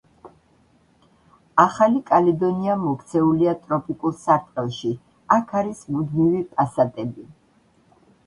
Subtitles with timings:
[1.63, 4.93] ახალი კალედონია მოქცეულია ტროპიკულ სარტყელში,
[5.37, 7.29] აქ არის მუდმივი პასატები.